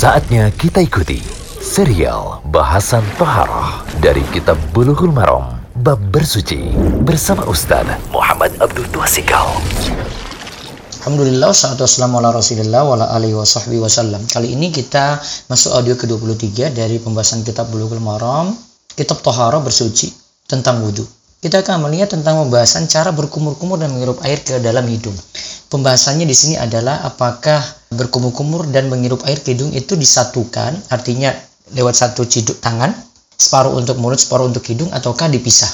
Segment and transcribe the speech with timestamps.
[0.00, 1.20] Saatnya kita ikuti
[1.60, 6.72] serial bahasan Toharoh dari Kitab Bulughul Maram Bab Bersuci
[7.04, 9.44] bersama Ustaz Muhammad Abdul Tuasikal.
[11.04, 14.24] Alhamdulillah, salatu wassalamu ala rasulillah wa ala alihi wa sahbihi wasallam.
[14.24, 15.20] Kali ini kita
[15.52, 18.56] masuk audio ke-23 dari pembahasan kitab Bulughul Maram,
[18.96, 20.08] kitab Tohara bersuci
[20.48, 21.04] tentang wudhu.
[21.40, 25.16] Kita akan melihat tentang pembahasan cara berkumur-kumur dan menghirup air ke dalam hidung.
[25.72, 27.64] Pembahasannya di sini adalah apakah
[27.96, 31.32] berkumur-kumur dan menghirup air ke hidung itu disatukan, artinya
[31.72, 32.92] lewat satu ciduk tangan,
[33.40, 35.72] separuh untuk mulut, separuh untuk hidung, ataukah dipisah.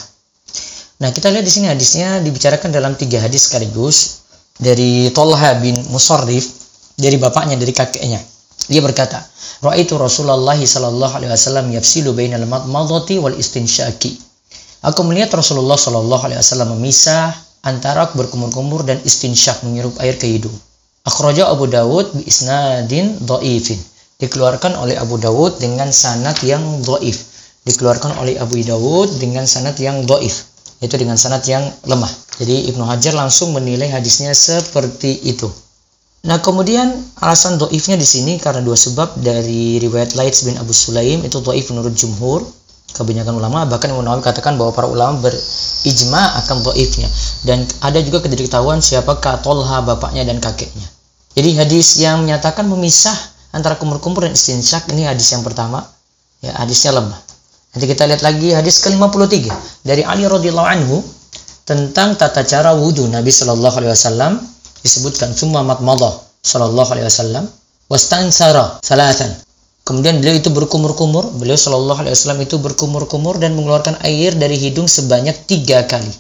[1.03, 4.23] Nah, kita lihat di sini hadisnya dibicarakan dalam tiga hadis sekaligus
[4.63, 6.47] dari Tolha bin Musarrif
[6.95, 8.23] dari bapaknya dari kakeknya.
[8.71, 9.19] Dia berkata,
[9.67, 14.26] "Ra'aitu Rasulullah sallallahu alaihi wasallam yafsilu bainal madmadati wal istinsyaki."
[14.87, 17.35] Aku melihat Rasulullah sallallahu alaihi wasallam memisah
[17.67, 20.55] antara berkumur-kumur dan istinsyak menghirup air ke hidung.
[21.03, 23.83] Akhraja Abu Dawud bi isnadin dhaifin.
[24.23, 27.19] Dikeluarkan oleh Abu Dawud dengan sanad yang dhaif.
[27.67, 30.47] Dikeluarkan oleh Abu Dawud dengan sanad yang dhaif,
[30.79, 32.11] yaitu dengan sanad yang lemah.
[32.39, 35.51] Jadi Ibnu Hajar langsung menilai hadisnya seperti itu.
[36.31, 41.27] Nah kemudian alasan doifnya di sini karena dua sebab dari riwayat Laits bin Abu Sulaim
[41.27, 42.47] itu doif menurut jumhur
[42.97, 47.07] kebanyakan ulama bahkan Imam Nawawi katakan bahwa para ulama berijma akan doifnya
[47.45, 50.89] dan ada juga ketidaktahuan siapakah Tolha bapaknya dan kakeknya.
[51.37, 53.15] Jadi hadis yang menyatakan memisah
[53.53, 55.85] antara kumur-kumur dan istinsyak ini hadis yang pertama
[56.41, 57.21] ya hadisnya lemah.
[57.77, 59.53] Nanti kita lihat lagi hadis ke-53
[59.85, 61.05] dari Ali radhiyallahu anhu
[61.69, 64.41] tentang tata cara wudhu Nabi Shallallahu Alaihi Wasallam
[64.81, 67.45] disebutkan semua matmadah Shallallahu Alaihi Wasallam
[67.93, 69.46] wastansara salatan
[69.87, 71.31] kemudian beliau itu berkumur-kumur.
[71.39, 76.11] Beliau Shallallahu Alaihi Wasallam itu berkumur-kumur dan mengeluarkan air dari hidung sebanyak tiga kali.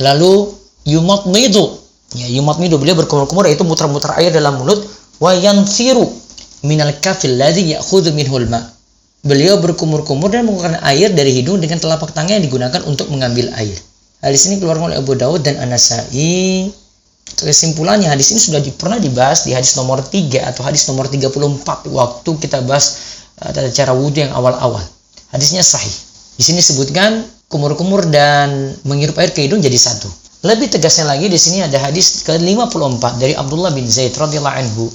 [0.00, 0.48] Lalu
[0.88, 1.78] yumat midu
[2.16, 4.80] ya yumat midu beliau berkumur-kumur yaitu muter-muter air dalam mulut.
[5.20, 6.08] Wa yanfiru
[6.66, 8.58] minal kafil ladzi ya'khudhu minhul ma.
[9.22, 13.78] Beliau berkumur-kumur dan mengeluarkan air dari hidung dengan telapak tangan yang digunakan untuk mengambil air.
[14.18, 16.81] Hadis ini keluar oleh Abu Dawud dan Anasai.
[17.42, 22.30] Kesimpulannya hadis ini sudah pernah dibahas di hadis nomor 3 atau hadis nomor 34 waktu
[22.38, 24.82] kita bahas uh, cara wudhu yang awal-awal.
[25.34, 25.90] Hadisnya sahih.
[26.38, 30.08] Di sini sebutkan kumur-kumur dan menghirup air ke hidung jadi satu.
[30.42, 34.90] Lebih tegasnya lagi di sini ada hadis ke-54 dari Abdullah bin Zaid radhiyallahu anhu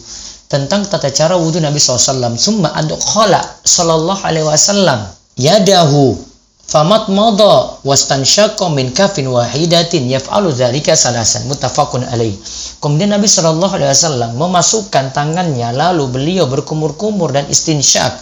[0.51, 2.35] tentang tata cara wudhu Nabi SAW.
[2.35, 5.07] Summa adukhala sallallahu alaihi wasallam
[5.39, 6.19] yadahu
[6.67, 12.35] famat mada wastansyaqqa min kafin wahidatin yaf'alu dzalika salasan muttafaqun alaih.
[12.83, 18.19] Kemudian Nabi Shallallahu alaihi wasallam memasukkan tangannya lalu beliau berkumur-kumur dan istinsyak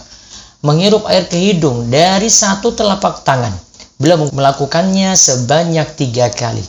[0.62, 3.50] menghirup air ke hidung dari satu telapak tangan.
[3.98, 6.62] Beliau melakukannya sebanyak tiga kali.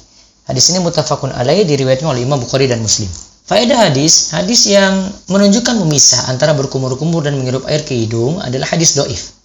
[0.49, 3.11] Hadis ini muttafaqun alaih diriwayatkan oleh Imam Bukhari dan Muslim.
[3.47, 8.97] Faedah hadis, hadis yang menunjukkan memisah antara berkumur-kumur dan menghirup air ke hidung adalah hadis
[8.97, 9.36] doif.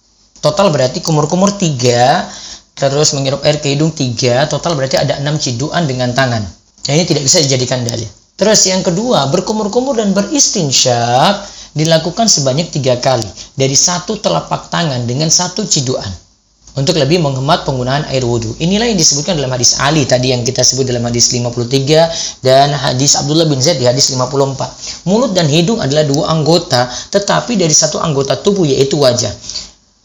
[0.43, 2.27] Total berarti kumur-kumur tiga,
[2.75, 6.43] terus menghirup air ke hidung tiga, total berarti ada enam ciduan dengan tangan.
[6.83, 8.11] Nah, ini tidak bisa dijadikan dalil.
[8.35, 13.23] Terus yang kedua, berkumur-kumur dan beristinsyak dilakukan sebanyak tiga kali
[13.55, 16.11] dari satu telapak tangan dengan satu ciduan
[16.75, 18.51] untuk lebih menghemat penggunaan air wudhu.
[18.59, 23.15] Inilah yang disebutkan dalam hadis Ali tadi yang kita sebut dalam hadis 53 dan hadis
[23.15, 25.07] Abdullah bin Zaid di hadis 54.
[25.07, 29.31] Mulut dan hidung adalah dua anggota tetapi dari satu anggota tubuh yaitu wajah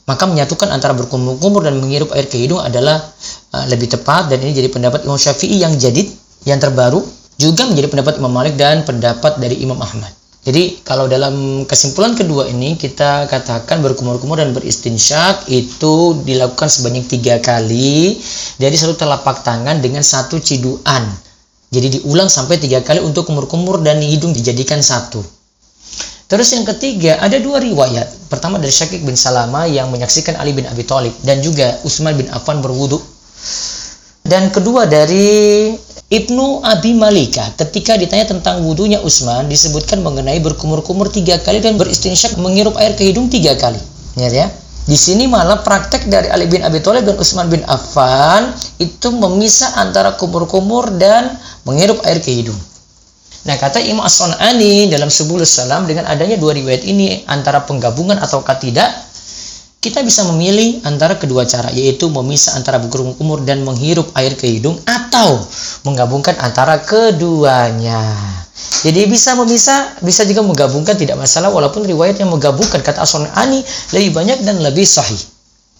[0.08, 2.96] maka menyatukan antara berkumur-kumur dan menghirup air ke hidung adalah
[3.52, 6.08] uh, lebih tepat dan ini jadi pendapat Imam Syafi'i yang jadid
[6.48, 7.04] yang terbaru
[7.36, 10.10] juga menjadi pendapat Imam Malik dan pendapat dari Imam Ahmad.
[10.48, 17.36] Jadi kalau dalam kesimpulan kedua ini kita katakan berkumur-kumur dan beristinsyak itu dilakukan sebanyak tiga
[17.44, 18.16] kali
[18.56, 21.04] dari satu telapak tangan dengan satu ciduan.
[21.69, 25.20] Jadi diulang sampai tiga kali untuk kumur-kumur dan hidung dijadikan satu.
[26.28, 28.28] Terus yang ketiga, ada dua riwayat.
[28.28, 32.28] Pertama dari Syakik bin Salama yang menyaksikan Ali bin Abi Thalib dan juga Utsman bin
[32.28, 33.00] Affan berwudu.
[34.28, 35.72] Dan kedua dari
[36.12, 42.37] Ibnu Abi Malika ketika ditanya tentang wudhunya Utsman disebutkan mengenai berkumur-kumur tiga kali dan beristinsyak
[42.37, 43.81] menghirup air ke hidung tiga kali.
[44.20, 44.47] Ingat ya.
[44.85, 49.81] Di sini malah praktek dari Ali bin Abi Thalib dan Utsman bin Affan itu memisah
[49.81, 52.56] antara kumur-kumur dan menghirup air ke hidung.
[53.46, 58.58] Nah, kata Imam As-Sun'ani dalam Subulus Salam dengan adanya dua riwayat ini antara penggabungan ataukah
[58.58, 58.90] tidak,
[59.79, 64.75] kita bisa memilih antara kedua cara yaitu memisah antara berkumur dan menghirup air ke hidung
[64.82, 65.38] atau
[65.87, 68.11] menggabungkan antara keduanya.
[68.82, 73.62] Jadi bisa memisah, bisa juga menggabungkan tidak masalah walaupun riwayat yang menggabungkan kata As-Sun'ani
[73.94, 75.19] lebih banyak dan lebih sahih.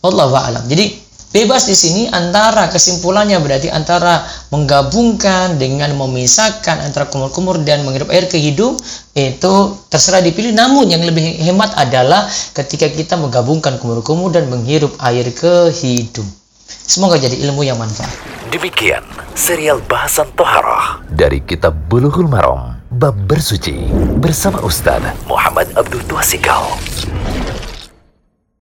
[0.06, 0.62] Allah alam.
[0.70, 8.08] Jadi Bebas di sini antara kesimpulannya berarti antara menggabungkan dengan memisahkan antara kumur-kumur dan menghirup
[8.08, 8.80] air ke hidung
[9.12, 9.54] itu
[9.92, 10.56] terserah dipilih.
[10.56, 12.25] Namun yang lebih hemat adalah
[12.56, 16.25] ketika kita menggabungkan kumur-kumur dan menghirup air ke hidung.
[16.64, 18.12] Semoga jadi ilmu yang manfaat.
[18.48, 19.04] Demikian
[19.36, 23.84] serial bahasan Toharoh dari kitab Bulughul Maram Bab Bersuci
[24.16, 26.64] bersama Ustaz Muhammad Abdul Twasikal.